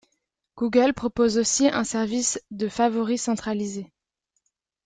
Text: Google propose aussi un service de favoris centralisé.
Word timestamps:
Google 0.57 0.95
propose 0.95 1.37
aussi 1.37 1.67
un 1.67 1.83
service 1.83 2.41
de 2.49 2.67
favoris 2.69 3.21
centralisé. 3.21 3.93